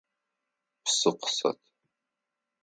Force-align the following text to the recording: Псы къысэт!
Псы 0.83 1.09
къысэт! 1.19 1.59